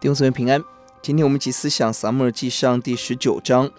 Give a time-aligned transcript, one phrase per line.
[0.00, 0.64] 弟兄姊妹平安，
[1.02, 3.70] 今天我们一起思想撒母耳记上第十九章。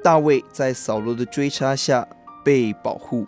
[0.00, 2.06] 大卫在扫罗的追杀下
[2.44, 3.26] 被保护。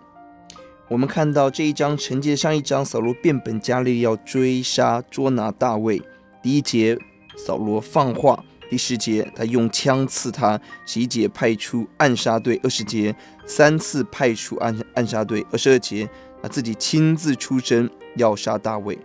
[0.88, 6.00] 我们看到这一章承接上一章，扫罗变本加厉要追杀捉拿大卫。
[6.40, 6.96] 第一节，
[7.36, 8.38] 扫罗放话；
[8.70, 13.12] 第十节，他用枪刺他；十一节，派出暗杀队；二十节，
[13.44, 16.08] 三次派出暗暗杀队；二十二节，
[16.40, 18.96] 他自己亲自出征要杀大卫。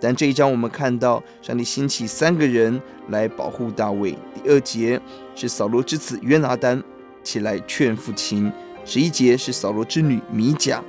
[0.00, 4.12] 但这一章我们看到上帝兴起三个人来保护大卫。
[4.34, 4.98] 第二节
[5.34, 6.82] 是扫罗之子约拿单
[7.22, 8.50] 起来劝父亲；
[8.84, 10.82] 十一节是扫罗之女米甲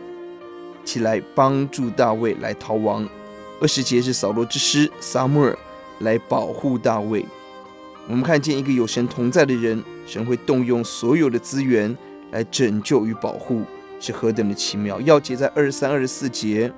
[0.86, 3.06] 起来帮助大卫来逃亡；
[3.60, 5.58] 二十节是扫罗之师撒母耳
[6.00, 7.26] 来保护大卫。
[8.08, 11.96] 我们看见一个有神同在的人，神会动用所有的资源
[12.32, 13.62] 来拯救与保护，
[14.00, 15.00] 是何等的奇妙！
[15.02, 16.72] 要结在二十三、二十四节。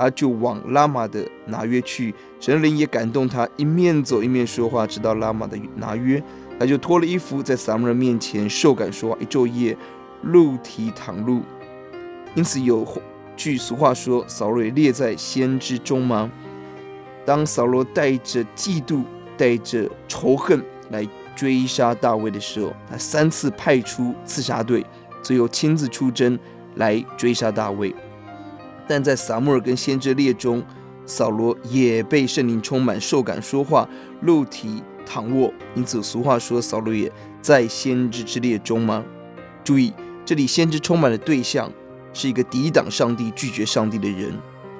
[0.00, 6.22] 他就往拉玛的拿约去，神灵也感动他，一面走一面说话，直到拉玛的拿约，
[6.58, 9.76] 他就脱了衣服，在撒母人面前受感说话，一昼夜
[10.22, 11.42] 露体躺露。
[12.34, 12.86] 因此有
[13.36, 16.30] 句俗话说：“扫罗列在先知中吗？”
[17.26, 19.02] 当扫罗带着嫉妒、
[19.36, 21.06] 带着仇恨来
[21.36, 24.82] 追杀大卫的时候，他三次派出刺杀队，
[25.22, 26.38] 最后亲自出征
[26.76, 27.94] 来追杀大卫。
[28.90, 30.60] 但在撒母耳跟先知列中，
[31.06, 33.88] 扫罗也被圣灵充满，受感说话，
[34.22, 35.54] 露体躺卧。
[35.76, 37.08] 因此俗话说，扫罗也
[37.40, 39.04] 在先知之列中吗？
[39.62, 39.92] 注意，
[40.24, 41.70] 这里先知充满的对象
[42.12, 44.32] 是一个抵挡上帝、拒绝上帝的人，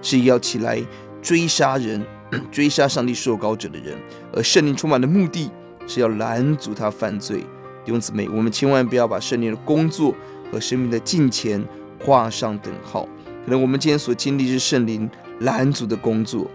[0.03, 0.83] 是要起来
[1.23, 2.05] 追杀人、
[2.51, 3.97] 追杀上帝受膏者的人。
[4.33, 5.49] 而圣灵充满的目的
[5.87, 7.47] 是要拦阻他犯罪。
[7.85, 10.13] 弟兄姊妹，我们千万不要把圣灵的工作
[10.51, 11.65] 和生命的金钱
[12.05, 13.09] 画上等号。
[13.45, 15.09] 可能我们今天所经历是圣灵
[15.41, 16.51] 拦阻的工作，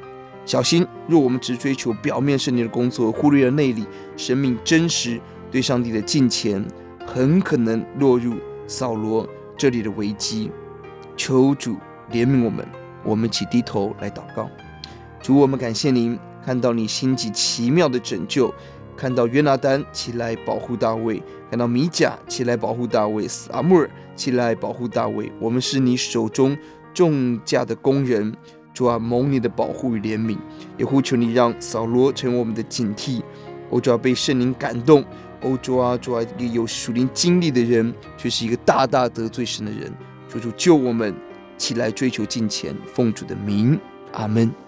[0.45, 0.85] 小心！
[1.07, 3.85] 若我们只追求表面圣灵的工作，忽略了内里
[4.16, 5.19] 生命真实
[5.50, 6.63] 对上帝的敬虔，
[7.06, 8.35] 很可能落入
[8.68, 10.51] 扫罗这里的危机。
[11.18, 11.78] 求主
[12.12, 12.66] 怜悯我们，
[13.03, 14.47] 我们一起低头来祷告。
[15.22, 18.53] 主，我们感谢您，看到你兴起奇妙的拯救，
[18.95, 25.31] 看到约拿单起来保护大卫，看到米甲起来保护大卫，撒母耳起来保护大卫。
[25.40, 26.56] 我们是你手中。
[26.95, 28.35] 众家的工人，
[28.73, 30.38] 主啊，蒙你的保护与怜悯，
[30.78, 33.22] 也呼求你让扫罗成为我们的警惕。
[33.69, 35.03] 欧，主啊，被圣灵感动。
[35.41, 39.94] 欧，主啊，主啊，一个有属灵经历的人，却是一个大大得罪神的人。
[40.29, 41.13] 主主救我们，
[41.57, 43.79] 起来追求金钱，奉主的名，
[44.13, 44.65] 阿门。